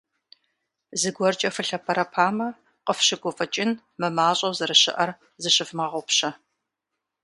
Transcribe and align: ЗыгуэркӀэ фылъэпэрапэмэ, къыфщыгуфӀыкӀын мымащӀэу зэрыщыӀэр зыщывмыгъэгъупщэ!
ЗыгуэркӀэ 0.99 1.49
фылъэпэрапэмэ, 1.55 2.47
къыфщыгуфӀыкӀын 2.85 3.71
мымащӀэу 3.99 4.55
зэрыщыӀэр 4.57 5.11
зыщывмыгъэгъупщэ! 5.41 6.29